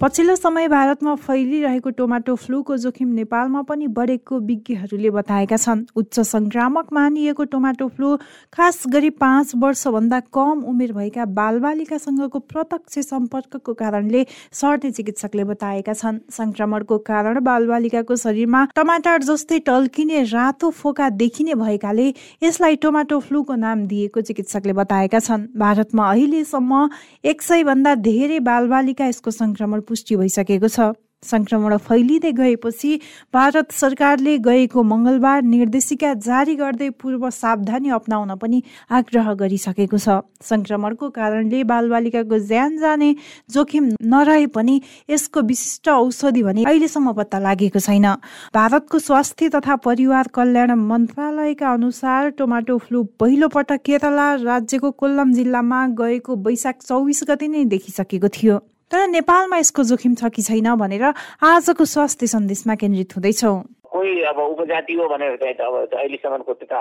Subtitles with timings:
[0.00, 6.92] पछिल्लो समय भारतमा फैलिरहेको टोमाटो फ्लूको जोखिम नेपालमा पनि बढेको विज्ञहरूले बताएका छन्। उच्च संक्रामक
[6.92, 8.16] मानिएको टोमाटो फ्लू
[8.52, 16.18] खास गरी पाँच वर्षभन्दा कम उमेर भएका बालबालिकासँगको प्रत्यक्ष सम्पर्कको कारणले सर्ने चिकित्सकले बताएका छन्।
[16.30, 23.86] संक्रमणको कारण बालबालिकाको शरीरमा टमाटर जस्तै टल्किने रातो फोका देखिने भएकाले यसलाई टोमाटो फ्लूको नाम
[23.86, 26.88] दिएको चिकित्सकले बताएका छन्। भारतमा अहिलेसम्म
[27.24, 30.92] एक सय भन्दा धेरै बालबालिका यसको संक्रमण पुष्टि भइसकेको छ।
[31.22, 32.90] संक्रमण फैलिँदै गएपछि
[33.34, 41.08] भारत सरकारले गएको मङ्गलबार निर्देशिका जारी गर्दै पूर्व सावधानी अप्नाउन पनि आग्रह गरिसकेको छ। संक्रमणको
[41.10, 43.10] कारणले बालबालिकाको ज्यान जाने
[43.50, 48.06] जोखिम नरहे पनि यसको विशिष्ट औषधि भने अहिलेसम्म पत्ता लागेको छैन।
[48.54, 55.86] भारतको स्वास्थ्य तथा परिवार कल्याण मन्त्रालयका अनुसार टोमाटो फ्लू पहिलो पटक केरला राज्यको कोल्लम जिल्लामा
[55.98, 61.04] गएको वैशाख चौबिस गते नै देखिसकेको थियो। तर नेपालमा यसको जोखिम छ कि छैन भनेर
[61.42, 63.58] आजको स्वास्थ्य सन्देशमा केन्द्रित हुँदैछौँ।
[63.90, 66.80] कोही अब उपजाति हो भनेर चाहिँ अब अहिलेसम्मको त्यता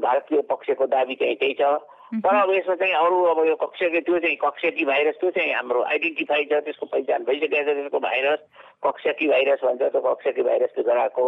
[0.00, 1.76] भारतीय पक्षको दावी चाहिँ त्यही छ।
[2.24, 5.80] तर अब यसमा चाहिँ अरू अब यो कक्षकी त्यो चाहिँ कक्षकी भाइरस त्यो चाहिँ हाम्रो
[5.92, 8.40] आइडेन्टिफाई छ त्यसको पहिचान भइसकेको छ त्यसको भाइरस।
[8.84, 11.24] कक्षकी भाइरस भन्छ त्यो कक्षकी भाइरसले गराएको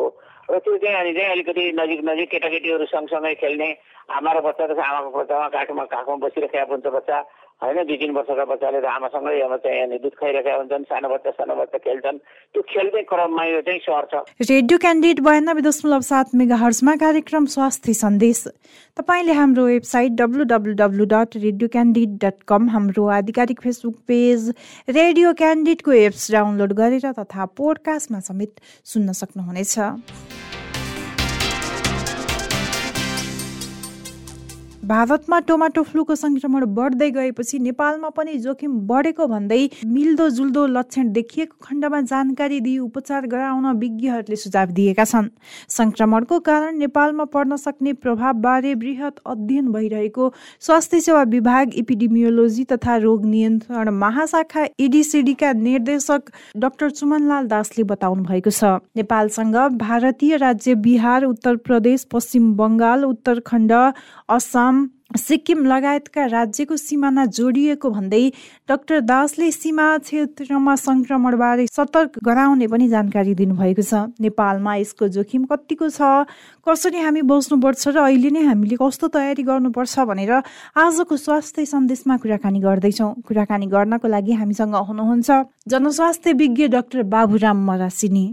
[0.50, 3.68] र त्यो चाहिँ अनि चाहिँ अलिकति नजिक नजिक केटाकेटीहरू सँगसँगै खेल्ने।
[4.12, 7.18] आमा र बच्चा त आमाको बच्चामा काखमा काखमा बसिरहेको हुन्छ बच्चा।
[7.62, 11.30] होइन दुई तिन वर्षका बच्चाले त आमासँगै अब चाहिँ अनि दुध खाइरहेका हुन्छन् सानो बच्चा
[11.38, 12.18] सानो बच्चा खेल्छन्।
[12.52, 14.12] त्यो खेल्ने क्रममा यो चाहिँ सर्छ
[14.50, 18.42] रेडियो क्यान्डिडेट बयानब्बे दशमलव सात मेगा हर्समा कार्यक्रम स्वास्थ्य सन्देश।
[18.98, 24.52] तपाईँले हाम्रो website W W W dot radio candid dot com हाम्रो आधिकारिक फेसबुक पेज
[24.90, 28.60] रेडियो क्यान्डिडको एप्स डाउनलोड गरेर तथा पोडकास्टमा समेत
[28.92, 29.78] सुन्न सक्नुहुनेछ।
[34.84, 41.56] भारतमा टोमाटो फ्लूको संक्रमण बढ्दै गएपछि नेपालमा पनि जोखिम बढेको भन्दै मिल्दो जुल्दो लक्षण देखिएको
[41.64, 45.28] खण्डमा जानकारी दिई उपचार गराउन विज्ञहरूले सुझाव दिएका छन्।
[45.68, 50.28] संक्रमणको कारण नेपालमा पर्न सक्ने प्रभावबारे वृहत अध्ययन भइरहेको
[50.62, 58.50] स्वास्थ्य सेवा विभाग इपिडिमियोलोजी तथा रोग नियन्त्रण महाशाखा इडिसिडीका निर्देशक डाक्टर सुमनलाल दासले बताउनु भएको
[58.50, 63.72] छ। नेपालसँग भारतीय राज्य बिहार उत्तर प्रदेश पश्चिम बङ्गाल उत्तरखण्ड
[64.28, 64.72] असम
[65.16, 68.22] सिक्किम लगायतका राज्यको सिमाना जोडिएको भन्दै
[68.68, 75.88] डाक्टर दासले सीमा क्षेत्रमा संक्रमणबारे सतर्क गराउने पनि जानकारी दिनुभएको छ। नेपालमा यसको जोखिम कतिको
[75.88, 76.26] छ?
[76.66, 80.32] कसरी हामी बस्नुपर्छ र अहिले नै हामीले कस्तो तयारी गर्नुपर्छ भनेर
[80.76, 85.28] आजको स्वास्थ्य सन्देशमा कुराकानी गर्दैछौँ। कुराकानी गर्नको लागि हामीसँग हुनुहुन्छ
[85.68, 88.26] जनस्वास्थ्य विज्ञ डाक्टर बाबुराम मरासिनी।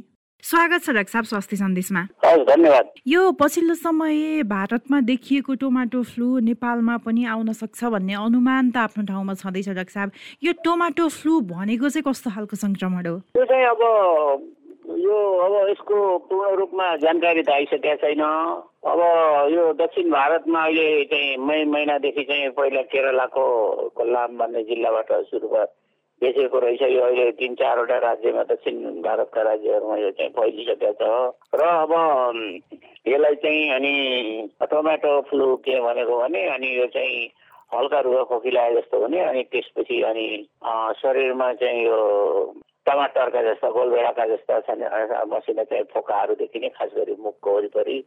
[0.43, 2.01] स्वागत छ डाक्टर साहब स्वास्थ्य सन्देशमा।
[2.49, 8.77] धन्यवाद। यो पछिल्लो समय भारतमा देखिएको टोमाटो फ्लू नेपालमा पनि आउन सक्छ भन्ने अनुमान त
[8.77, 10.11] आफ्नो ठाउँमा छँदैछ डाक्टर साहब
[10.43, 13.17] यो टोमाटो फ्लू भनेको चाहिँ कस्तो खालको संक्रमण हो?
[13.37, 13.81] त्यो चाहिँ अब
[14.97, 18.99] यो अब यसको पूर्ण रूपमा जानकारी त आइसकेका छैन। अब
[19.53, 23.45] यो दक्षिण भारतमा अहिले चाहिँ मई महिनादेखि चाहिँ पहिला केरलाको
[23.93, 25.65] कोल्लाम भन्ने जिल्लाबाट सुरु भयो
[26.21, 31.61] बेचेको रहेछ यो अहिले तिन चारवटा राज्यमा दक्षिण भारतका राज्यहरूमा यो चाहिँ फैलिसकेको छ र
[31.61, 31.93] अब
[33.07, 33.93] यसलाई चाहिँ अनि
[34.63, 37.25] टोमेटो फ्लू के भनेको भने अनि यो चाहिँ
[37.73, 40.27] हल्का रुगा खोकी जस्तो हुने अनि त्यसपछि अनि
[41.01, 41.99] शरीरमा चाहिँ यो
[42.85, 44.57] टमाटरका जस्ता गोलभेडाका जस्ता
[45.25, 47.97] मसिना चाहिँ फोकाहरू देखिने खास गरी मुखको वरिपरि।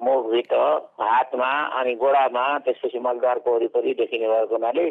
[0.00, 0.56] मुखभित्र
[1.00, 4.86] हातमा अनि गोडामा त्यसपछि मलद्वारको वरिपरि देखिने भएको हुनाले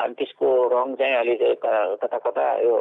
[0.00, 1.40] अनि त्यसको रङ चाहिँ अलिक
[2.02, 2.74] कता कता यो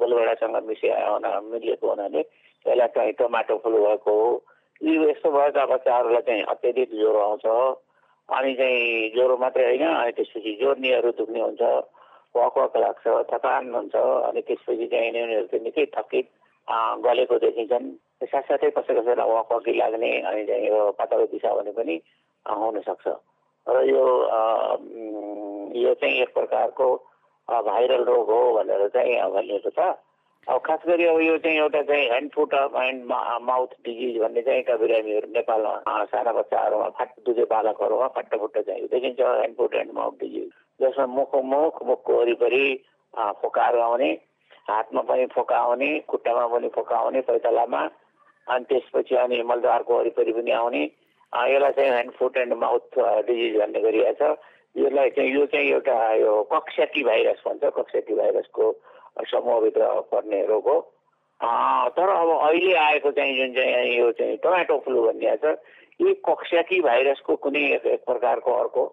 [0.00, 1.18] गोलभेडासँग मिसिया
[1.52, 4.28] मिलिएको हुनाले त्यसलाई चाहिँ टमाटो फुल भएको हो।
[4.80, 7.46] यो यस्तो भएका बच्चाहरूलाई चाहिँ अत्याधिक ज्वरो आउँछ।
[8.28, 11.62] अनि चाहिँ ज्वरो मात्रै होइन अनि त्यसपछि जोर्नीहरू दुख्ने हुन्छ
[12.34, 13.94] वक वक लाग्छ थकान हुन्छ
[14.28, 16.26] अनि त्यसपछि चाहिँ उनीहरू चाहिँ निकै थकित
[17.06, 17.86] गलेको देखिन्छन्।
[18.22, 21.94] साथसाथै कसै कसैलाई वक वकी लाग्ने अनि चाहिँ यो पातलो दिशा भने पनि
[22.46, 23.06] हुनसक्छ।
[23.66, 24.04] र यो
[25.76, 26.94] यो चाहिँ एक प्रकारको
[27.48, 29.94] भाइरल रोग हो भनेर चाहिँ भनिएको छ।
[30.46, 33.04] अब खास गरी अब यो चाहिँ एउटा चाहिँ hand foot and
[33.42, 39.20] mouth disease भन्ने चाहिँ एका बिरामीहरू नेपालमा साना बच्चाहरूमा फाट दुधे बालकहरूमा फाटफुट्ट चाहिँ देखिन्छ
[39.20, 40.48] hand foot and mouth disease
[40.80, 42.64] जसमा मुख मुख मुखको वरिपरि
[43.42, 44.10] फोकाहरू आउने
[44.70, 47.82] हातमा पनि फोका आउने खुट्टामा पनि फोका आउने पैतालामा
[48.46, 50.82] अनि त्यसपछि अनि मलद्वारको वरिपरि पनि आउने।
[51.32, 54.38] यसलाई चाहिँ hand foot and mouth disease भन्ने गरिएको छ।
[54.76, 58.72] यसलाई चाहिँ यो चाहिँ एउटा यो कक्स्याटी भाइरस भन्छ कक्स्याटी भाइरसको
[59.30, 60.80] समूहभित्र पर्ने रोग हो।
[61.96, 65.54] तर अब अहिले आएको चाहिँ जुन चाहिँ यो चाहिँ टोमेटो फ्लू भन्ने छ
[66.00, 68.84] यी कक्स्याकी भाइरसको कुनै एक प्रकारको अर्को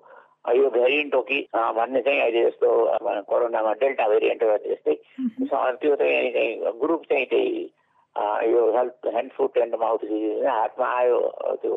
[0.56, 2.70] यो भेरिएन्ट हो कि भन्ने चाहिँ अहिले जस्तो
[3.30, 4.96] कोरोनामा डेल्टा भेरिएन्ट जस्तै
[5.46, 7.62] त्यो चाहिँ चाहिँ ग्रुप चाहिँ त्यही
[8.54, 11.20] यो health hand foot and mouth disease हातमा आयो
[11.62, 11.76] त्यो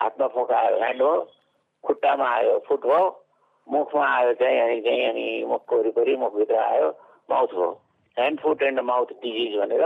[0.00, 1.14] हातमा फोका आयो ह्यान्ड हो
[1.84, 3.02] खुट्टामा आयो फुट हो।
[3.66, 6.88] मुखमा आयो चाहिँ अनि चाहिँ अनि मुखको वरिपरि मुखभित्र आयो
[7.30, 7.70] माउथ हो
[8.16, 9.82] hand foot and mouth disease भनेर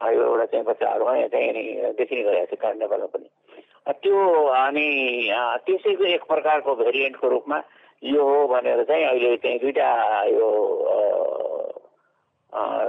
[0.00, 3.28] यो एउटा चाहिँ बच्चाहरूमा चाहिँ अनि देखिने गरेको छ नेपालमा पनि
[4.00, 4.88] त्यो अनि
[5.66, 7.62] त्यसैको एक प्रकारको भेरिएन्टको रूपमा
[8.02, 9.88] यो हो भनेर चाहिँ अहिले चाहिँ दुइटा
[10.24, 10.48] यो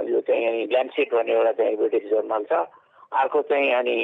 [0.08, 2.64] यो चाहिँ ल्यान्डसेट भन्ने एउटा चाहिँ ब्रिटिस जर्नल छ
[3.14, 3.96] अर्को चाहिँ अनि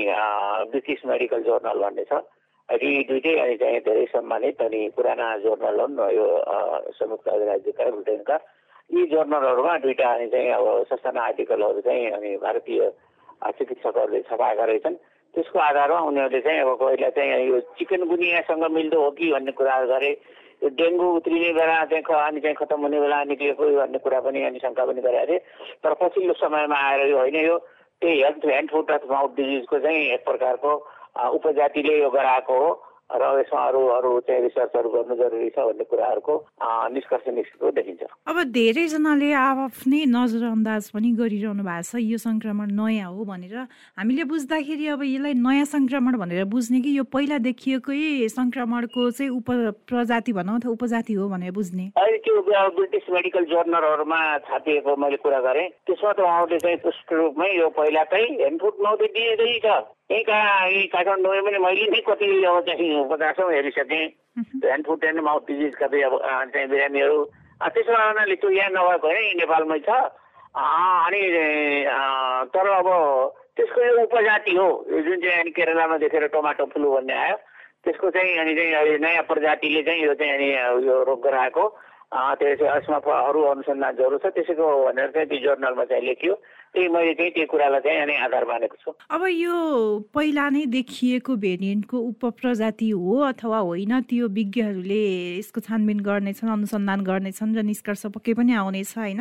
[0.70, 2.22] ब्रिटिस मेडिकल जर्नल भन्ने छ
[2.68, 6.26] यी दुइटै अनि चाहिँ धेरै सम्मानित अनि पुराना जर्नल हुन् यो
[6.92, 8.36] संयुक्त राज्यका ब्रिटेनका
[8.90, 12.80] यी जर्नलहरूमा दुइटा अनि चाहिँ अब ससाना आर्टिकलहरू चाहिँ अनि भारतीय
[13.50, 14.96] चिकित्सकहरूले छपाएका रहेछन्
[15.34, 19.88] त्यसको आधारमा उनीहरूले चाहिँ अब पहिला चाहिँ यो चिकन गुनियासँग मिल्दो हो कि भन्ने कुराहरू
[19.88, 20.10] गरे
[20.62, 24.58] यो डेङ्गु उत्रिने बेला चाहिँ अनि चाहिँ खतम हुने बेला निक्लिएको भन्ने कुरा पनि अनि
[24.58, 25.38] शङ्का पनि गरेका थिए
[25.80, 27.58] तर पछिल्लो समयमा आएर यो होइन यो
[28.02, 30.72] त्यही health hand foot of mouth डिजिजको चाहिँ एक प्रकारको
[31.16, 32.68] उपजातिले यो गराएको हो
[33.08, 36.34] र यसमा अरू अरू चाहिँ रिसर्चहरू गर्नु जरुरी छ भन्ने कुराहरूको
[36.92, 43.24] निष्कर्ष निस्केको देखिन्छ अब धेरैजनाले आफ्नै नजरअन्दाज पनि गरिरहनु भएको छ यो सङ्क्रमण नयाँ हो
[43.24, 43.56] भनेर।
[43.96, 49.48] हामीले बुझ्दाखेरि अब यसलाई नयाँ सङ्क्रमण भनेर बुझ्ने कि यो पहिला देखिएकै सङ्क्रमणको चाहिँ उप
[49.88, 51.90] प्रजाति भनौँ अथवा उपजाति हो भनेर बुझ्ने?
[51.96, 52.36] अहिले त्यो
[52.76, 54.20] ब्रिटिस मेडिकल जर्नलहरूमा
[54.52, 59.54] छापिएको मैले कुरा गरेँ। त्यसमा त उहाँहरूले चाहिँ पुष्ट रूपमै यो पहिलाकै हेन्डफुट नौते दिएकै
[59.64, 64.04] छ। यहीँ कहाँ यहीँ काठमाडौँमा पनि मैले नै कति अब चाहिँ पचासौँ हेरिसकेँ
[64.64, 66.14] ह्यान्ड फुट एन्ड माउथ डिजिजका चाहिँ अब
[66.48, 67.18] चाहिँ बिरामीहरू
[67.68, 69.90] त्यसो कारणले त्यो यहाँ नभएको होइन नेपालमै छ
[70.56, 71.22] अनि
[72.48, 72.88] तर अब
[73.52, 77.36] त्यसको यो उपजाति हो यो जुन चाहिँ अनि केरलामा देखेर टमाटो फ्लू भन्ने आयो
[77.84, 80.48] त्यसको चाहिँ अनि चाहिँ अहिले नयाँ प्रजातिले चाहिँ यो चाहिँ अनि
[80.88, 81.64] यो रोग गराएको
[82.12, 86.34] त्यो चाहिँ यसमा अरू अनुसन्धान जरुर छ त्यसैको भनेर चाहिँ त्यो जर्नलमा चाहिँ लेखियो।
[86.68, 89.56] त्यही मैले चाहिँ त्यो कुरालाई चाहिँ अनि आधार मानेको छु। अब यो
[90.14, 95.04] पहिला नै देखिएको भेरिएन्टको उपप्रजाति हो अथवा होइन त्यो विज्ञहरूले
[95.38, 99.20] यसको छानबिन गर्नेछन् अनुसन्धान गर्नेछन् र निष्कर्ष पक्कै पनि आउनेछ होइन?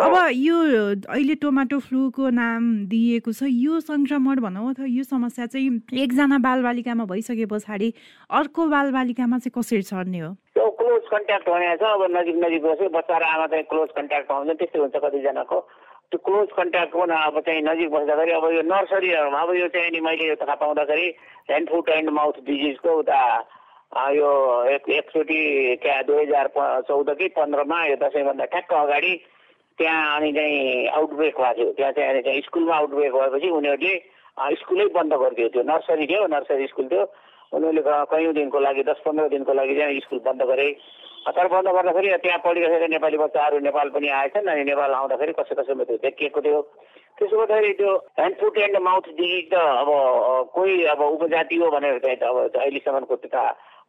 [0.00, 0.56] अब यो
[1.08, 7.04] अहिले टोमाटो फ्लूको नाम दिएको छ यो सङ्क्रमण भनौँ अथवा यो समस्या चाहिँ एकजना बालबालिकामा
[7.12, 7.92] भइसके पछाडि
[8.30, 10.36] अर्को बालबालिकामा चाहिँ कसरी सर्ने हो?
[10.56, 14.48] क्लोज कन्ट्याक्ट भनेको छ अब नजिक नजिक बस्यो बच्चा र आमा चाहिँ क्लोज कन्ट्याक्ट पाउँछ
[14.56, 15.58] त्यस्तै हुन्छ कतिजनाको।
[16.10, 20.00] त्यो क्लोज कन्ट्याक्टको न अब चाहिँ नजिक बस्दाखेरि अब यो नर्सरीहरूमा अब यो चाहिँ नि
[20.00, 21.06] मैले थाहा पाउँदाखेरि
[21.50, 23.20] ह्यान्ड फुट एन्ड माउथ डिजिजको उता
[24.16, 24.30] यो
[24.74, 25.40] एक एकचोटि
[25.82, 26.48] क्या दुई हजार
[26.88, 29.14] चौध कि पन्ध्रमा यो दसैँभन्दा ठ्याक्क अगाडि
[29.78, 33.94] त्यहाँ अनि चाहिँ आउटब्रेक भएको थियो। त्यहाँ चाहिँ अनि चाहिँ स्कुलमा आउटब्रेक भएपछि उनीहरूले
[34.56, 37.04] स्कुलै बन्द गरिदियो। त्यो नर्सरी थियो नर्सरी स्कुल थियो।
[37.56, 37.82] उनीहरूले
[38.12, 40.68] कयौँ दिनको लागि दस पन्ध्र दिनको लागि चाहिँ स्कुल बन्द गरे।
[41.26, 45.84] तर बन्द गर्दाखेरि त्यहाँ पढिरहेको नेपाली बच्चाहरू नेपाल पनि आएछन् अनि नेपाल आउँदाखेरि कसै कसैमा
[45.84, 46.60] त्यो देखिएको थियो।
[47.18, 49.88] त्यसो गर्दाखेरि त्यो hand foot and mouth disease त अब
[50.54, 53.42] कोही अब उपजाति हो भनेर चाहिँ अब अहिलेसम्मको त्यता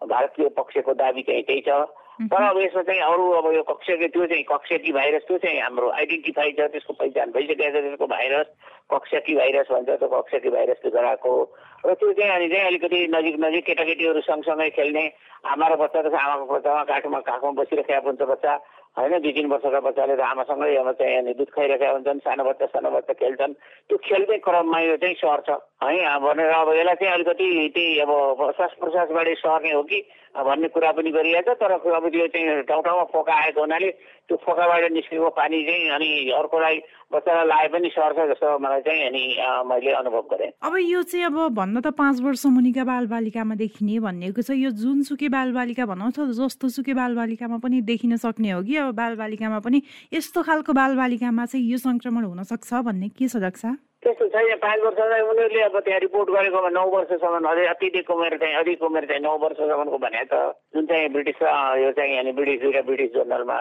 [0.07, 1.69] भारतीय पक्षको दाबी चाहिँ त्यही छ।
[2.17, 5.89] तर अब यसमा चाहिँ अरू अब यो कक्षकी त्यो चाहिँ कक्षकी भाइरस त्यो चाहिँ हाम्रो
[6.01, 8.47] आइडेन्टिफाई छ त्यसको पहिचान भइसकेको छ त्यसको भाइरस
[8.89, 11.33] कक्षकी भाइरस भन्छ त्यो कक्षकी भाइरसले गराएको
[11.79, 15.03] र त्यो चाहिँ अनि चाहिँ अलिकति नजिक नजिक केटाकेटीहरू सँगसँगै खेल्ने
[15.46, 18.53] आमा र बच्चा त आमाको बच्चामा काठमा काखमा बसिरहेको हुन्छ बच्चा
[18.98, 22.65] होइन दुई तिन वर्षका बच्चाले त आमासँगै अब चाहिँ अनि दुध खाइरहेका हुन्छन् सानो बच्चा
[22.67, 23.53] सानो बच्चा खेल्छन्
[23.89, 25.50] त्यो खेल्ने क्रममा यो चाहिँ सर्छ
[25.81, 30.01] है भनेर अब यसलाई चाहिँ अलिकति त्यही अब श्वास प्रश्वासबाट सर्ने हो कि।
[30.38, 33.89] भन्ने कुरा पनि गरिरहेको छ तर अब त्यो चाहिँ ठाउँ ठाउँमा फोका आएको हुनाले
[34.29, 36.77] त्यो फोकाबाट निस्केको पानी चाहिँ अनि अर्कोलाई
[37.13, 39.24] बच्चालाई लाए पनि सर्छ जस्तो मलाई चाहिँ अनि
[39.65, 44.41] मैले अनुभव गरेँ। अब यो चाहिँ अब भन्न त पाँच वर्ष मुनिका बालबालिकामा देखिने भन्नेको
[44.41, 48.93] छ। यो जुनसुकै बालबालिका भनौँ त जस्तो सुकै बालबालिकामा पनि देखिन सक्ने हो कि। अब
[48.93, 49.81] बालबालिकामा पनि
[50.13, 53.74] यस्तो खालको बालबालिकामा चाहिँ यो सङ्क्रमण हुनसक्छ भन्ने के छ
[54.04, 58.56] त्यस्तो छैन पाँच वर्ष उनीहरूले अब त्यहाँ रिपोर्ट गरेकोमा नौ वर्षसम्म अझै अत्यधिक उमेर चाहिँ
[58.56, 60.34] अधिक उमेर चाहिँ नौ वर्षसम्मको भने त
[60.75, 61.42] जुन चाहिँ ब्रिटिस
[61.82, 63.58] यो चाहिँ अनि ब्रिटिस दुइटा ब्रिटिस जर्नलमा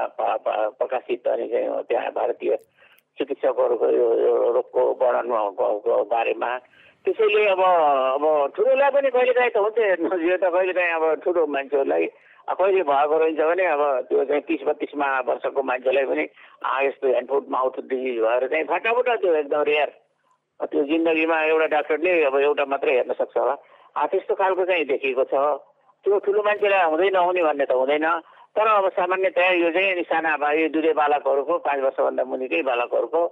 [0.76, 2.57] प्रकाशित अनि चाहिँ त्यहाँ भारतीय
[3.19, 4.07] चिकित्सकहरूको यो
[4.52, 6.52] रोगको वर्णनको बारेमा।
[7.07, 8.25] त्यसैले अब अब
[8.57, 12.07] ठुलोलाई पनि कहिलेकाहीँ त हुन्छ हेर्नुहोस् यो त कहिलेकाहीँ अब ठुलो मान्छेहरूलाई
[12.52, 16.25] कहिले भएको रहन्छ भने अब त्यो चाहिँ तिस बत्तिसमा वर्षको मान्छेलाई पनि
[16.87, 19.90] यस्तो ह्यान्डफुट माउथ डिजिज भएर चाहिँ फाटाफुटा त्यो एकदम रेयर
[20.60, 23.54] त्यो जिन्दगीमा एउटा डाक्टरले अब एउटा मात्रै हेर्न सक्छ होला।
[23.96, 25.34] त्यस्तो खालको चाहिँ देखिएको छ।
[26.04, 28.06] त्यो ठुलो मान्छेलाई हुँदै नहुने भन्ने त हुँदैन।
[28.56, 33.22] तर अब सामान्यतया यो चाहिँ साना यो दुधे बालकहरूको पाँच वर्षभन्दा मुनिकै बालकहरूको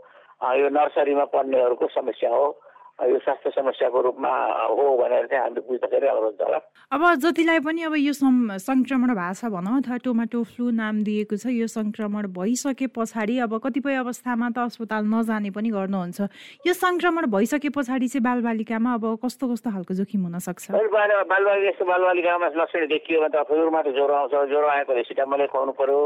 [0.60, 2.46] यो नर्सरीमा पढ्नेहरूको समस्या हो।
[2.94, 4.30] यो स्वास्थ्य समस्याको रूपमा
[4.70, 6.58] हो भनेर चाहिँ हामीले बुझ्दाखेरि हुन्छ होला।
[6.94, 11.66] अब जतिलाई पनि अब यो सङ्क्रमण भाषा भनौँ अथवा टोमाटो फ्लू नाम दिएको छ यो
[11.66, 16.20] सङ्क्रमण भइसके पछाडि अब कतिपय अवस्थामा त अस्पताल नजाने पनि गर्नुहुन्छ।
[16.66, 20.70] यो सङ्क्रमण भइसके पछाडि चाहिँ बालबालिकामा अब कस्तो कस्तो खालको जोखिम हुनसक्छ?
[20.70, 25.72] बालबालिका यस्तो बालबालिकामा लक्षण देखियो भने त सुरुमा त ज्वरो आउँछ ज्वरो आएको सिटामलै खुवाउनु
[25.82, 25.98] पऱ्यो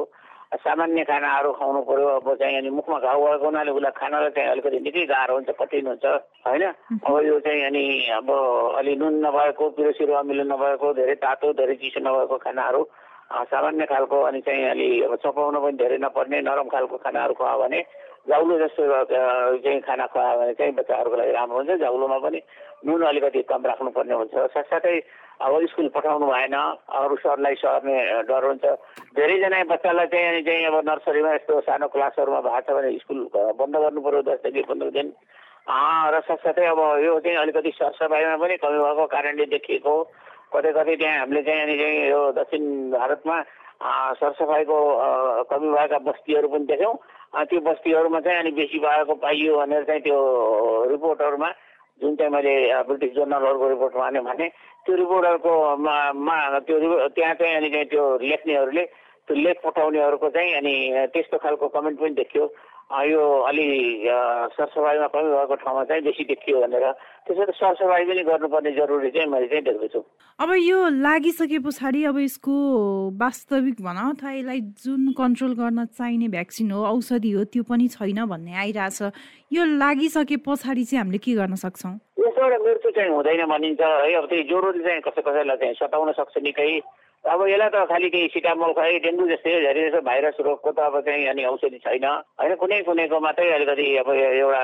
[0.52, 4.80] सामान्य खानाहरू खुवाउनु पऱ्यो अब चाहिँ अनि मुखमा घाउ भएको हुनाले उसलाई खानालाई चाहिँ अलिकति
[4.80, 6.04] निकै गाह्रो हुन्छ कठिन हुन्छ
[6.46, 6.64] होइन?
[7.04, 7.84] अब यो चाहिँ अनि
[8.16, 8.28] अब
[8.80, 12.80] अलि नुन नभएको पिरोसिरो अमिलो नभएको धेरै तातो धेरै चिसो नभएको खानाहरू
[13.28, 17.80] सामान्य खालको अनि चाहिँ अलि अब चपाउन पनि धेरै नपर्ने नरम खालको खानाहरू खुवायो भने
[18.28, 22.40] जाउलो जस्तो चाहिँ खाना खुवायो भने चाहिँ बच्चाहरूको लागि राम्रो हुन्छ। जाउलोमा पनि
[22.88, 24.96] नुन अलिकति कम राख्नुपर्ने हुन्छ। साथसाथै
[25.38, 26.54] अब स्कुल पठाउनु भएन।
[26.98, 28.64] अरू सरलाई सर्ने डर हुन्छ।
[29.14, 33.18] धेरैजना बच्चालाई चाहिँ अनि चाहिँ अब नर्सरीमा यस्तो सानो क्लासहरूमा भएको छ भने स्कुल
[33.54, 35.12] बन्द गर्नु पऱ्यो दसदेखि पन्ध्र दिन
[35.68, 39.94] र साथसाथै अब यो चाहिँ अलिकति सरसफाइमा पनि कमी भएको कारणले देखिएको
[40.54, 43.36] कतै कतै त्यहाँ हामीले चाहिँ अनि चाहिँ यो दक्षिण भारतमा
[44.18, 44.78] सरसफाइको
[45.50, 46.94] कमी भएका बस्तीहरू पनि देख्यौँ।
[47.46, 50.18] त्यो बस्तीहरूमा चाहिँ अनि बेसी भएको पाइयो भनेर चाहिँ त्यो
[50.90, 51.50] रिपोर्टहरूमा
[52.00, 52.54] जुन चाहिँ मैले
[52.88, 54.48] ब्रिटिस जर्नलहरूको रिपोर्टमा भने
[54.86, 56.36] त्यो रिपोर्टरको मा
[56.66, 58.84] त्यो त्यहाँ चाहिँ अनि त्यो लेख्नेहरूले
[59.28, 60.74] त्यो लेख पठाउनेहरूको चाहिँ अनि
[61.12, 62.44] त्यस्तो खालको कमेन्ट पनि देखियो।
[62.88, 63.64] यो अलि
[64.56, 66.84] सरसफाइमा कमी भएको ठाउँमा चाहिँ बेसी देखियो भनेर।
[67.28, 70.00] त्यसो त सरसफाइ पनि गर्नुपर्ने जरुरी चाहिँ मैले चाहिँ देख्दैछु।
[70.40, 72.54] अब यो लागिसके पछाडि अब यसको
[73.20, 78.24] वास्तविक भनौँ अथवा यसलाई जुन कन्ट्रोल गर्न चाहिने भ्याक्सिन हो औषधि हो त्यो पनि छैन
[78.24, 79.02] भन्ने आइरहेछ।
[79.52, 81.92] यो लागिसके पछाडि चाहिँ हामीले के गर्न सक्छौँ?
[82.24, 86.34] यसबाट मृत्यु चाहिँ हुँदैन भनिन्छ है। अब त्यही ज्वरोले चाहिँ कसै कसैलाई चाहिँ सताउन सक्छ
[86.40, 86.80] निकै।
[87.24, 91.00] अब यसलाई त खालि केही सिटामोल खुवाइ डेङ्गु जस्तै धेरै जस्तो भाइरस रोगको त अब
[91.02, 92.06] चाहिँ अनि औषधि छैन।
[92.38, 94.62] होइन कुनै कुनैको मात्रै अलिकति अब एउटा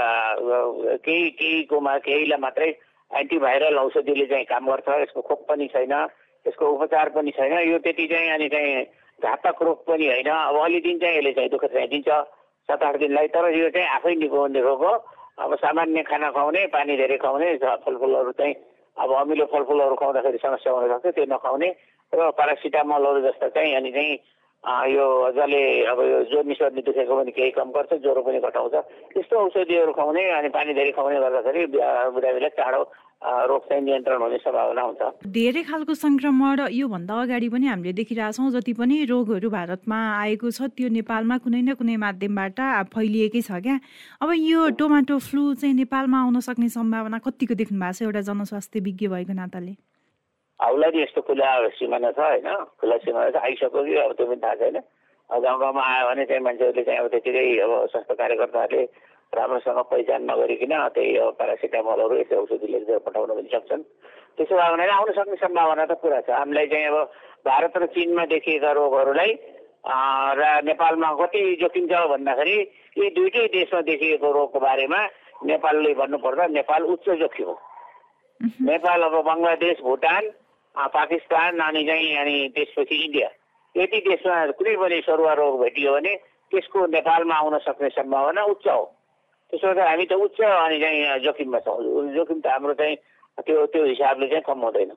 [1.02, 2.68] केही केहीकोमा केहीलाई मात्रै
[3.10, 5.92] एन्टिभाइरल औषधिले चाहिँ काम गर्छ यसको खोप पनि छैन
[6.46, 8.84] यसको उपचार पनि छैन यो त्यति चाहिँ अनि चाहिँ
[9.18, 12.96] घातक रोग पनि होइन। अब अलि दिन चाहिँ यसले चाहिँ दुःख चाहिँ दिन्छ सात आठ
[12.96, 14.94] दिनलाई तर यो चाहिँ आफै निको हुने रोग हो।
[15.42, 18.54] अब सामान्य खाना खुवाउने पानी धेरै खुवाउने फलफुलहरू चाहिँ
[18.96, 21.68] अब अमिलो फलफुलहरू खुवाउँदाखेरि समस्या हुनसक्छ त्यो नखुवाउने।
[22.12, 24.14] र पारासिटामलहरू जस्तो चाहिँ अनि चाहिँ
[24.64, 25.06] यो
[25.36, 25.60] जसले
[25.92, 28.74] अब यो जोर्नी सर्नी दुखेको पनि केही कम गर्छ ज्वरो पनि घटाउँछ।
[29.12, 32.80] त्यस्तो औषधिहरू खुवाउने अनि पानी धेरै खुवाउने गर्दाखेरि बिरामीलाई चाँडो
[33.24, 35.02] रोग चाहिँ नियन्त्रण हुने सम्भावना हुन्छ।
[35.36, 40.88] धेरै खालको सङ्क्रमण योभन्दा अगाडि पनि हामीले देखिरहेछौँ जति पनि रोगहरू भारतमा आएको छ त्यो
[40.96, 43.76] नेपालमा कुनै न कुनै माध्यमबाट फैलिएकै छ क्या।
[44.24, 48.02] अब यो टोमाटो फ्लू चाहिँ नेपालमा आउन सक्ने सम्भावना कतिको देख्नु भएको छ?
[48.08, 49.76] एउटा जनस्वास्थ्य विज्ञ भएको नाताले।
[50.64, 54.40] हाउलाई नि यस्तो खुला सिमाना छ होइन खुला सिमाना छ आइसक्यो कि अब त्यो पनि
[54.40, 54.76] थाहा छैन
[55.30, 58.84] अब गाउँ गाउँमा आयो भने चाहिँ मान्छेहरूले चाहिँ अब त्यतिकै अब स्वास्थ्य कार्यकर्ताहरूले
[59.32, 63.82] राम्रोसँग पहिचान नगरिकन त्यही अब प्यारासिटामलहरू यस्तो औषधि लेखेर पठाउन पनि सक्छन्
[64.36, 66.96] त्यसो भयो भने आउन सक्ने सम्भावना त पुरा छ हामीलाई चाहिँ अब
[67.44, 69.32] भारत र चिनमा देखिएका रोगहरूलाई
[70.34, 72.56] र नेपालमा कति जोखिम छ भन्दाखेरि
[72.96, 75.00] यी दुइटै देशमा देखिएको रोगको बारेमा
[75.44, 77.56] नेपालले भन्नुपर्दा नेपाल उच्च जोखिम हो
[78.64, 80.24] नेपाल अब बङ्गलादेश भुटान
[80.74, 83.28] पाकिस्तान अनि चाहिँ अनि त्यसपछि इन्डिया
[83.74, 86.14] यति देशमा कुनै पनि सरुवा रोग भेटियो भने
[86.52, 88.84] त्यसको नेपालमा आउन सक्ने सम्भावना उच्च हो
[89.52, 91.78] त्यसो गर्दा हामी त उच्च अनि चाहिँ जोखिममा छौँ
[92.14, 92.96] जोखिम त हाम्रो चाहिँ
[93.38, 94.92] त्यो त्यो हिसाबले चाहिँ कम हुँदैन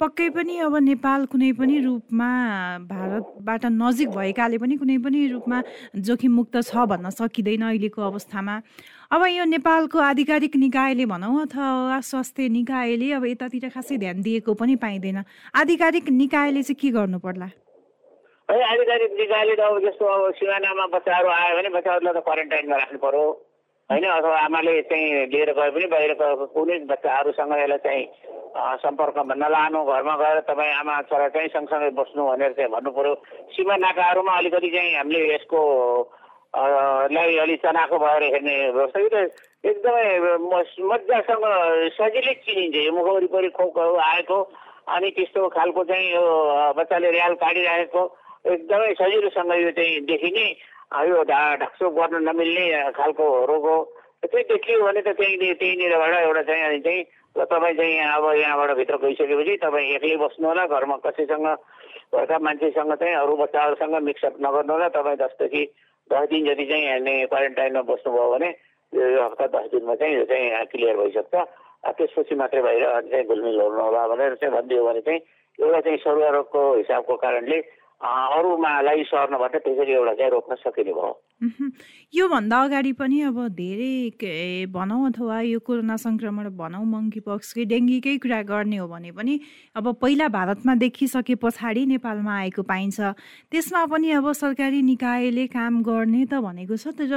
[0.00, 2.28] पक्कै पनि अब नेपाल कुनै पनि रूपमा
[2.86, 5.62] भारतबाट नजिक भएकाले पनि कुनै पनि रूपमा
[6.00, 8.56] जोखिम मुक्त छ भन्न सकिँदैन अहिलेको अवस्थामा
[9.12, 14.76] अब यो नेपालको आधिकारिक निकायले भनौँ अथवा स्वास्थ्य निकायले अब यतातिर खासै ध्यान दिएको पनि
[14.80, 15.18] पाइँदैन।
[15.52, 17.48] आधिकारिक निकायले चाहिँ के गर्नु पर्ला?
[18.48, 22.98] है आधिकारिक निकायले त अब जस्तो अब सिमानामा बच्चाहरू आयो भने बच्चाहरूलाई त क्वारेन्टाइनमा राख्नु
[23.04, 23.24] पर्यो।
[23.90, 26.12] होइन अथवा आमाले चाहिँ लिएर गए पनि बाहिर
[26.56, 28.04] कुनै बच्चाहरूसँग यसलाई चाहिँ
[28.80, 33.14] सम्पर्कमा नलानु घरमा गएर तपाईँ आमा छोरा चाहिँ सँगसँगै बस्नु भनेर चाहिँ भन्नु पऱ्यो
[33.52, 35.60] सीमा नाकाहरूमा अलिकति चाहिँ हामीले यसको
[36.54, 39.30] लाई अलि चनाको भएर हेर्ने यो त
[39.64, 40.36] एकदमै
[40.84, 41.44] मजासँग
[41.94, 44.38] सजिलै चिनिन्छ यो मुख वरिपरि खोकहरू आएको
[44.88, 46.24] अनि त्यस्तो खालको चाहिँ यो
[46.76, 48.02] बच्चाले र्याल काटिराखेको
[48.46, 50.46] एकदमै सजिलोसँग यो चाहिँ देखिने
[51.08, 53.76] यो ढा ढाकछोप गर्न नमिल्ने खालको रोग हो
[54.22, 57.04] त्यही देखियो भने त त्यहीँ त्यहीँनिरबाट एउटा चाहिँ अनि चाहिँ
[57.36, 61.48] तपाईँ चाहिँ अब यहाँबाट भित्र गइसकेपछि तपाईँ एक्लै बस्नु होला घरमा कसैसँग
[62.12, 65.64] घरका मान्छेसँग चाहिँ अरू बच्चाहरूसँग मिक्सअप नगर्नु होला तपाईँ दसदेखि
[66.12, 68.48] दस दिन जति चाहिँ क्वारेन्टाइनमा बस्नुभयो भने
[68.92, 71.34] यो हप्ता दस दिनमा चाहिँ यो चाहिँ क्लियर भइसक्छ।
[71.82, 75.20] त्यसपछि मात्रै बाहिर चाहिँ घुलमिल होला भनेर चाहिँ भनिदियो भने चाहिँ
[75.58, 76.28] एउटा चाहिँ सरुवा
[76.78, 77.58] हिसाबको कारणले
[78.02, 81.12] अरूमालाई सर्नबाट त्यसरी एउटा चाहिँ रोक्न सकिने भयो।
[82.14, 88.40] योभन्दा अगाडि पनि अब धेरै भनौँ अथवा यो कोरोना सङ्क्रमण भनौँ मङ्की पक्सकै डेङ्गीकै कुरा
[88.50, 89.38] गर्ने हो भने पनि
[89.76, 93.00] अब पहिला भारतमा देखिसके पछाडि नेपालमा आएको पाइन्छ।
[93.50, 97.10] त्यसमा पनि अब सरकारी निकायले काम गर्ने त भनेको छ तर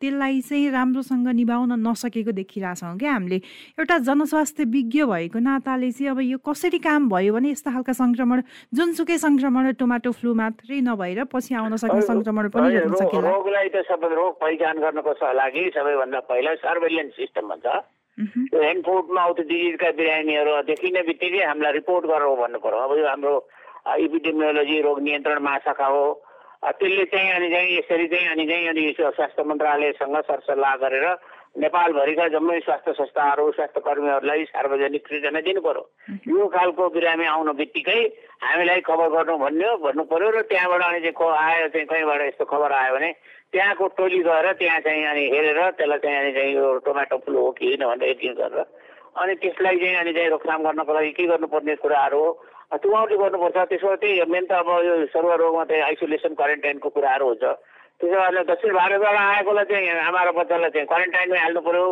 [0.00, 3.38] त्यसलाई चाहिँ राम्रोसँग निभाउन नसकेको देखिरहेछौँ क्या हामीले।
[3.78, 8.42] एउटा जनस्वास्थ्य विज्ञ भएको नाताले चाहिँ अब यो कसरी काम भयो भने यस्ता खालका सङ्क्रमण
[8.74, 13.84] जुनसुकै सङ्क्रमण टोमाटो फ्लू मात्रै नभएर पछि आउन सक्ने सङ्क्रमण पनि रोक्न सकेला। हामीलाई त
[13.88, 17.66] सबै रोग पहिचान गर्नको लागि सबैभन्दा पहिला सर्भेलियन्स सिस्टम भन्छ।
[18.52, 23.06] यो ह्यान्ड फुडमा आउँथ्यो डिजिजका बिरामीहरू देखिने बित्तिकै हामीलाई रिपोर्ट गरेर भन्नु पर्यो अब यो
[23.12, 23.34] हाम्रो
[24.04, 26.04] इपिडेमियोलोजी रोग नियन्त्रण महाशाखा हो।
[26.60, 31.06] त्यसले चाहिँ अनि चाहिँ यसरी चाहिँ अनि चाहिँ अनि स्वास्थ्य मन्त्रालयसँग सरसल्लाह गरेर
[31.58, 35.82] नेपालभरिका जम्मै स्वास्थ्य संस्थाहरू स्वास्थ्य कर्मीहरूलाई सार्वजनिक सृजना दिनु पर्यो
[36.30, 38.00] यो खालको बिरामी आउनु बित्तिकै
[38.44, 42.72] हामीलाई खबर गर्नु भन्यो भन्नु पर्यो र त्यहाँबाट अनि चाहिँ आयो चाहिँ कहीँबाट यस्तो खबर
[42.72, 43.10] आयो भने
[43.52, 47.50] त्यहाँको टोली गएर त्यहाँ चाहिँ अनि हेरेर त्यसलाई चाहिँ अनि चाहिँ यो टोमेटो फ्लू हो
[47.58, 48.64] कि होइन भनेर एडिट गरेर
[49.18, 52.30] अनि त्यसलाई चाहिँ अनि चाहिँ रोकथाम गर्नको लागि के गर्नुपर्ने कुराहरू हो
[52.78, 57.44] त्यो उहाँले गर्नुपर्छ। त्यसो त्यही मेन त अब यो सर्वरोगमा चाहिँ आइसोलेसन क्वारेन्टाइनको कुराहरू हुन्छ।
[57.98, 61.86] त्यसो भएर दक्षिण भारतबाट आएकोलाई चाहिँ आमा र बच्चालाई चाहिँ क्वारेन्टाइनमै हाल्नु पऱ्यो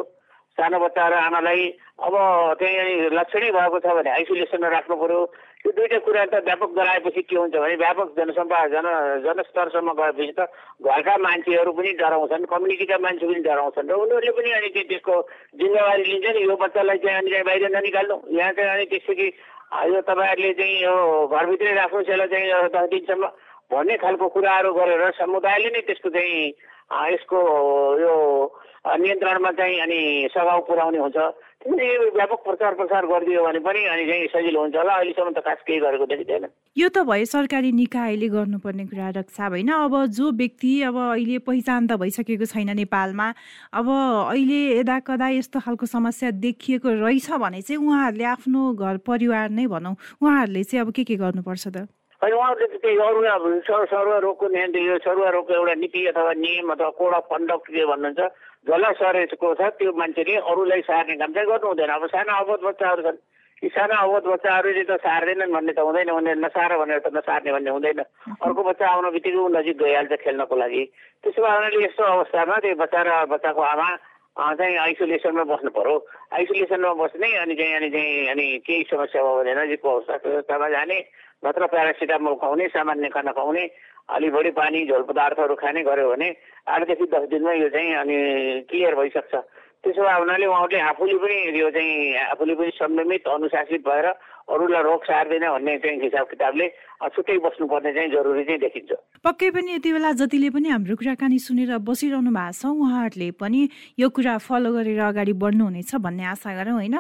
[0.58, 1.62] सानो बच्चा र आमालाई
[2.06, 2.14] अब
[2.62, 5.20] चाहिँ लक्षणै भएको छ भने आइसोलेसनमा राख्नु पऱ्यो
[5.66, 8.86] यो दुइटा कुरा त व्यापक गराएपछि के हुन्छ भने व्यापक जनसम्पा जन
[9.26, 10.46] जनस्तरसम्म गएपछि त
[10.86, 15.14] घरका मान्छेहरू पनि डराउँछन् कम्युनिटीका मान्छे पनि डराउँछन् र उनीहरूले पनि अनि त्यसको
[15.58, 19.26] जिम्मेवारी लिन्छ नि यो बच्चालाई चाहिँ अनि बाहिर ननिकाल्नु। यहाँ चाहिँ अनि त्यसपछि
[19.90, 20.94] यो तपाईँहरूले चाहिँ यो
[21.26, 23.26] घरभित्रै राख्नुहोस् यसलाई चाहिँ दस दिनसम्म
[23.68, 26.54] भन्ने खालको कुराहरू गरेर समुदायले नै त्यसको चाहिँ
[27.12, 27.38] यसको
[27.98, 28.14] यो
[28.96, 30.00] नियन्त्रणमा चाहिँ अनि
[30.32, 31.18] सघाउ पुर्याउने हुन्छ।
[31.66, 35.78] व्यापक प्रचार प्रसार गरिदियो भने पनि अनि चाहिँ सजिलो हुन्छ होला। अहिलेसम्म त खास केही
[35.80, 36.46] गरेको देखिँदैन।
[36.78, 41.86] यो त भयो सरकारी निकायले गर्नुपर्ने कुरा रक्षा होइन अब जो व्यक्ति अब अहिले पहिचान
[41.86, 43.28] त भइसकेको छैन नेपालमा
[43.74, 49.50] अब अहिले यदा कदा यस्तो खालको समस्या देखिएको रहेछ भने चाहिँ उहाँहरूले आफ्नो घर परिवार
[49.50, 51.88] नै भनौँ। उहाँहरूले चाहिँ अब के के गर्नुपर्छ त?
[52.22, 53.44] होइन उहाँहरूले त त्यही अरू अब
[53.90, 58.20] सरुवा रोगको यो सरुवा रोगको एउटा नीति अथवा नियम अथवा कोड अफ कन्डक्ट के भन्नुहुन्छ
[58.66, 63.02] जसलाई सरेको छ त्यो मान्छेले अरूलाई सार्ने काम चाहिँ गर्नु हुँदैन। अब सानो अवध बच्चाहरू
[63.06, 63.18] छन्।
[63.62, 67.70] यी सानो अवध बच्चाहरूले त सार्दैनन् भन्ने त हुँदैन। भने नसार भनेर त नसार्ने भन्ने
[67.70, 68.00] हुँदैन।
[68.34, 70.82] अर्को बच्चा आउन बित्तिकै ऊ नजिक गइहाल्छ खेल्नको लागि।
[71.22, 73.88] त्यसो भए यस्तो अवस्थामा त्यो बच्चा र बच्चाको आमा
[74.58, 75.94] चाहिँ आइसोलेसनमा बस्नु पऱ्यो
[76.34, 80.98] आइसोलेसनमा बस्ने अनि चाहिँ अनि चाहिँ अनि केही समस्या भयो भने नजिकको अवस्थामा जाने।
[81.42, 83.64] नत्र प्यारासिटामोल खुवाउने सामान्य खाना खुवाउने
[84.10, 86.28] अलि बढी पानी झोल पदार्थहरू खाने गऱ्यो भने
[86.66, 88.16] आठदेखि दस दिनमा यो चाहिँ अनि
[88.70, 89.34] क्लियर भइसक्छ।
[89.78, 91.94] त्यसो भए हुनाले उहाँहरूले आफूले पनि यो चाहिँ
[92.34, 94.06] आफूले पनि संयमित अनुशासित भएर
[94.48, 96.66] अरूलाई रोग सार्दैन भन्ने चाहिँ हिसाब किताबले
[97.14, 98.90] छुट्टै बस्नुपर्ने चाहिँ जरुरी चाहिँ देखिन्छ।
[99.22, 103.60] पक्कै पनि यति बेला जतिले पनि हाम्रो कुराकानी सुनेर बसिरहनु भएको छ उहाँहरूले पनि
[104.00, 106.98] यो कुरा फलो गरेर अगाडि बढ्नुहुनेछ भन्ने आशा गरौँ होइन?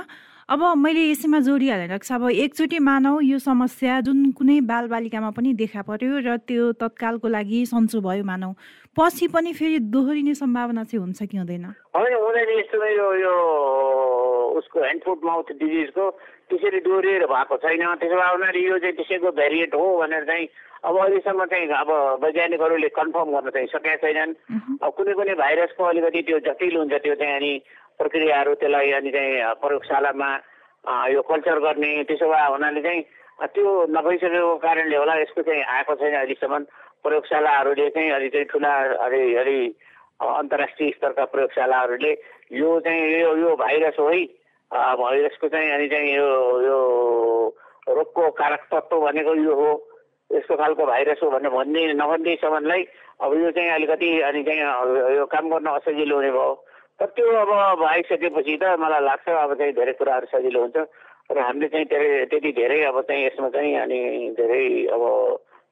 [0.48, 6.24] अब मैले यसैमा जोडिहालेर अब एकचोटि मानौ यो समस्या जुन कुनै बालबालिकामा पनि देखा पर्यो
[6.24, 8.56] र त्यो तत्कालको लागि सन्चो भयो मानौ।
[8.96, 11.64] पछि पनि फेरि दोहोरिने सम्भावना चाहिँ हुन्छ कि हुँदैन?
[11.92, 13.34] होइन हुँदैन यस्तो यो यो
[14.56, 16.04] उसको ह्यान्ड फुट माउथ डिजिजको
[16.48, 20.48] त्यसरी डोरिएर भएको छैन। त्यसो भए उनीहरूले यो चाहिँ त्यसैको भेरिएन्ट हो भनेर चाहिँ
[20.88, 21.90] अब अहिलेसम्म चाहिँ अब
[22.24, 24.32] वैज्ञानिकहरूले कन्फर्म गर्न चाहिँ सकेका छैनन्।
[24.80, 27.52] अब कुनै कुनै भाइरसको अलिकति त्यो जटिल हुन्छ त्यो चाहिँ अनि
[27.98, 30.30] प्रक्रियाहरू त्यसलाई अनि चाहिँ प्रयोगशालामा
[31.12, 33.02] यो कल्चर गर्ने त्यसो भए हुनाले चाहिँ
[33.54, 36.62] त्यो नभइसकेको कारणले होला यसको चाहिँ आएको छैन अहिलेसम्म।
[37.04, 38.72] प्रयोगशालाहरूले चाहिँ अलि चाहिँ ठुला
[39.06, 39.58] अलि अलि
[40.20, 42.12] अन्तर्राष्ट्रिय स्तरका प्रयोगशालाहरूले
[42.52, 44.24] यो चाहिँ यो यो भाइरस है
[45.02, 46.28] भाइरसको चाहिँ अनि चाहिँ यो
[46.66, 46.78] यो
[47.88, 49.70] रोगको कारक तत्त्व भनेको यो हो।
[50.30, 52.82] यस्तो खालको भाइरस हो भनेर भन्ने नभन्दैसम्मलाई
[53.22, 56.52] अब यो चाहिँ अलिकति अनि चाहिँ यो काम गर्न असजिलो हुने भयो।
[57.00, 60.76] तर त्यो अब आइसकेपछि त मलाई लाग्छ अब चाहिँ धेरै कुराहरू सजिलो हुन्छ।
[61.30, 64.00] र हामीले चाहिँ धेरै त्यति धेरै अब चाहिँ यसमा चाहिँ अनि
[64.34, 64.64] धेरै
[64.96, 65.02] अब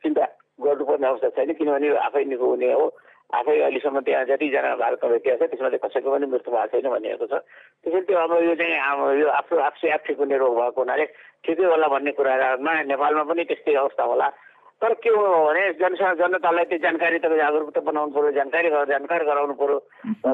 [0.02, 0.24] चिन्ता
[0.62, 2.86] गर्नुपर्ने अवस्था छैन किनभने आफै निको हुने हो।
[3.26, 7.34] आफै अहिलेसम्म त्यहाँ जतिजना भारतका व्यक्तिहरू छ त्यसमा कसैको पनि मृत्यु भएको छैन भनिएको छ।
[7.82, 11.04] त्यसैले त्यो अब यो चाहिँ यो आफ्नो आफसे आफ ठिक हुने रोग भएको हुनाले
[11.42, 14.26] ठिकै होला भन्ने कुरामा नेपालमा पनि त्यस्तै अवस्था होला।
[14.82, 19.54] तर के हो भने जन जनतालाई त्यो जानकारी तपाईँ जागरुकता बनाउनु पऱ्यो जानकारी जानकारी गराउनु
[19.60, 19.78] पऱ्यो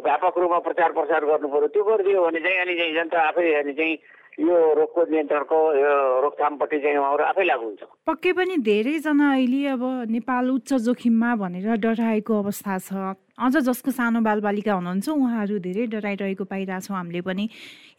[0.03, 3.73] व्यापक रूपमा प्रचार प्रसार गर्नु पऱ्यो त्यो गरिदियो भने चाहिँ अनि चाहिँ जनता आफै अनि
[3.79, 3.95] चाहिँ
[4.41, 9.83] यो रोगको नियन्त्रणको यो रोकथामपट्टि चाहिँ उहाँहरू आफै लागु हुन्छ। पक्कै पनि धेरैजना अहिले अब
[10.11, 16.45] नेपाल उच्च जोखिममा भनेर डराएको अवस्था छ। अझ जसको सानो बालबालिका हुनुहुन्छ उहाँहरू धेरै डराइरहेको
[16.49, 17.45] पाइरहेछौँ हामीले पनि।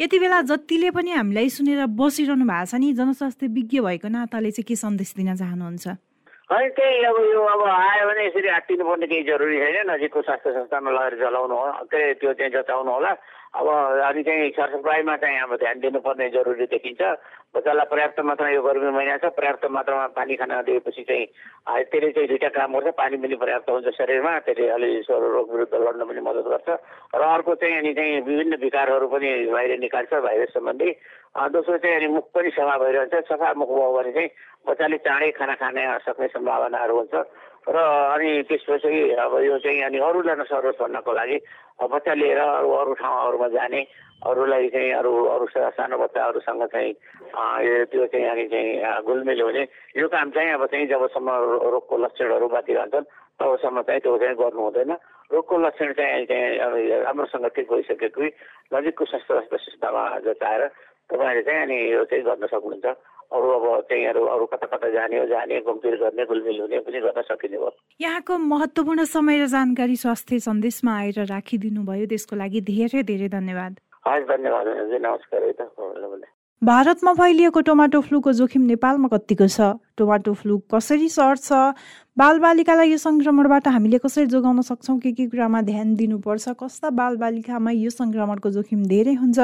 [0.02, 4.68] यति बेला जतिले पनि हामीलाई सुनेर बसिरहनु भएको छ नि जनस्वास्थ्य विज्ञ भएको नाताले चाहिँ
[4.68, 5.88] के सन्देश दिन चाहनुहुन्छ?
[6.54, 10.52] है त्यही अब यो अब आयो भने यसरी हात्तिनु पर्ने केही जरुरी छैन नजिकको स्वास्थ्य
[10.52, 13.12] संस्थानमा लगेर चलाउनु हो। के त्यो चाहिँ जचाउनु होला।
[13.54, 17.02] अब अनि चाहिँ सरसफाइमा चाहिँ अब ध्यान दिनुपर्ने जरुरी देखिन्छ।
[17.54, 21.26] बच्चालाई पर्याप्त मात्रामा यो गर्मी महिना छ पर्याप्त मात्रामा पानी खान दिएपछि चाहिँ
[21.86, 26.02] त्यसले चाहिँ दुइटा काम गर्छ पानी पनि पर्याप्त हुन्छ शरीरमा त्यसले अलि रोग विरुद्ध लड्न
[26.02, 26.70] पनि मद्दत गर्छ।
[27.14, 30.90] र अर्को चाहिँ अनि चाहिँ विभिन्न विकारहरू पनि बाहिर निकाल्छ भाइरस सम्बन्धी।
[31.54, 34.30] दोस्रो चाहिँ अनि मुख पनि सफा भइरहन्छ सफा मुख भयो भने चाहिँ
[34.66, 37.16] बच्चाले चाँडै खाना खाने सक्ने सम्भावनाहरू हुन्छ।
[37.64, 41.38] र अनि त्यसपछि अब यो चाहिँ अनि अरूलाई नसरोस् भन्नको लागि
[41.80, 43.82] बच्चा लिएर अरू अरू ठाउँहरूमा जाने
[44.28, 46.94] अरूलाई चाहिँ अरू अरू सानो बच्चाहरूसँग चाहिँ
[47.88, 49.64] त्यो चाहिँ अनि चाहिँ घुलमिल हुने।
[49.96, 51.30] यो काम चाहिँ अब चाहिँ जबसम्म
[51.72, 54.92] रोगको लक्षणहरू बाँकी रहन्छन् तबसम्म चाहिँ त्यो चाहिँ गर्नु हुँदैन।
[55.32, 58.22] रोगको लक्षण चाहिँ चाहिँ राम्रोसँग ठिक भइसकेको
[58.76, 60.68] नजिकको स्वास्थ्य संस्थामा जचाएर
[61.12, 62.88] तपाईँले चाहिँ अनि यो चाहिँ गर्न सक्नुहुन्छ।
[63.34, 67.00] अरू अब चाहिँ अरू अरू कता कता जाने हो जाने घुमफिर गर्ने घुलमिल हुने पनि
[67.06, 72.62] गर्न सकिने भयो यहाँको महत्त्वपूर्ण समय र जानकारी स्वास्थ्य सन्देशमा आएर राखिदिनु भयो त्यसको लागि
[72.70, 73.74] धेरै धेरै धन्यवाद।
[74.08, 74.68] हस् धन्यवाद
[75.02, 79.76] नमस्कार है त भारतमा फैलिएको टोमाटो फ्लूको जोखिम नेपालमा कतिको छ?
[80.00, 81.52] टोमाटो फ्लू कसरी सर्छ?
[82.18, 84.98] बालबालिकालाई यो सङ्क्रमणबाट हामीले कसरी जोगाउन सक्छौँ?
[85.04, 86.56] के के कुरामा ध्यान दिनुपर्छ?
[86.64, 89.40] कस्ता बालबालिकामा यो सङ्क्रमणको जोखिम धेरै हुन्छ?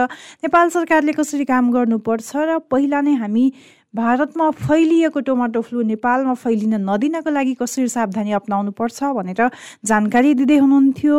[0.47, 2.32] नेपाल सरकारले कसरी काम गर्नुपर्छ?
[2.36, 3.45] र पहिला नै हामी
[3.93, 9.49] भारतमा फैलिएको टोमाटो फ्लू नेपालमा फैलिन नदिनको लागि कसरी सावधानी अप्नाउनु पर्छ भनेर
[9.86, 11.17] जानकारी दिँदै हुनुहुन्थ्यो।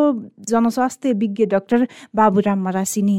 [0.48, 3.18] जनस्वास्थ्य विज्ञ doctor Baburam Marasini.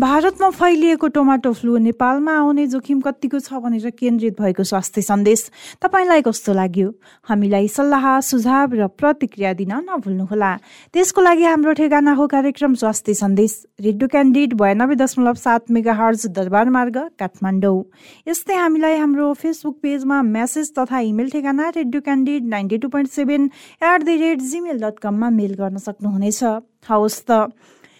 [0.00, 5.40] भारतमा फैलिएको टोमाटो फ्लू नेपालमा आउने जोखिम कतिको छ भनेर केन्द्रित भएको स्वास्थ्य सन्देश।
[5.76, 6.88] तपाईँलाई कस्तो लाग्यो?
[7.28, 10.52] हामीलाई सल्लाह सुझाव र प्रतिक्रिया दिन नभुल्नुहोला।
[10.94, 16.26] त्यसको लागि हाम्रो ठेगाना हो कार्यक्रम स्वास्थ्य सन्देश। रेडियो क्यान्डिड बयानब्बे दशमलव सात मेगा हर्ज
[16.32, 17.82] दरबार मार्ग काठमाडौँ।
[18.24, 23.50] यस्तै हामीलाई हाम्रो फेसबुक पेजमा मेसेज तथा इमेल ठेगाना radio candid ninety two point seven
[23.84, 26.40] at the rate Gmail dot कममा मेल गर्न सक्नुहुनेछ।
[26.88, 27.52] हवस् त।